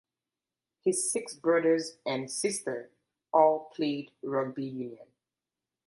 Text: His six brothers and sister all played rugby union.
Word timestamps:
His 0.83 1.11
six 1.11 1.35
brothers 1.35 1.97
and 2.07 2.31
sister 2.31 2.89
all 3.31 3.71
played 3.75 4.09
rugby 4.23 4.65
union. 4.65 5.05